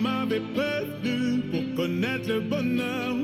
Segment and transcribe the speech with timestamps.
[0.00, 3.16] m'avait prévenu pour connaître le bonheur.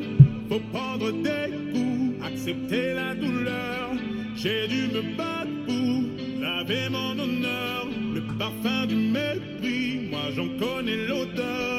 [0.48, 3.90] Faut prendre des coups, accepter la douleur.
[4.34, 7.86] J'ai dû me battre pour laver mon honneur.
[8.14, 11.75] Le parfum du mépris, moi j'en connais l'odeur.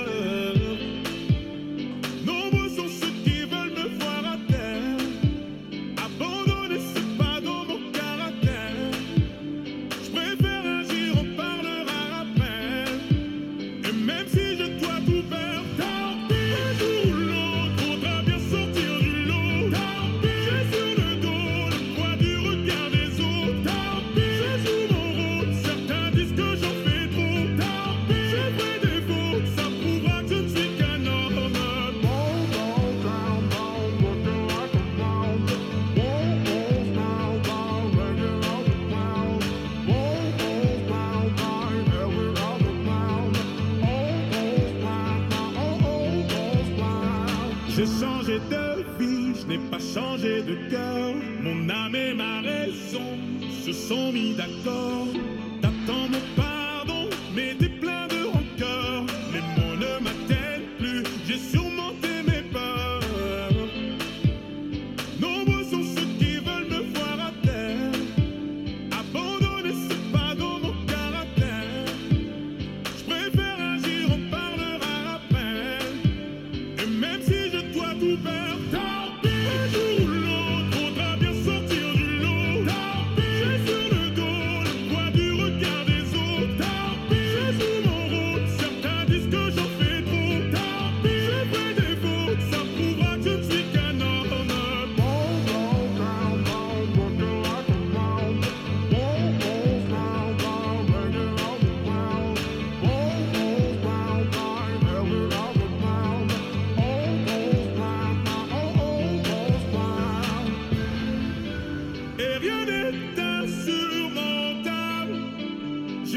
[47.77, 51.13] J'ai changé de vie, je n'ai pas changé de cœur.
[51.43, 53.19] Mon âme et ma raison
[53.63, 55.05] se sont mis d'accord.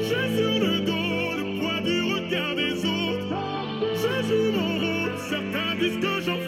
[0.01, 3.33] J'ai sur le dos le poids du regard des autres.
[4.01, 6.38] Je joue mon rôle, certains disent que j'en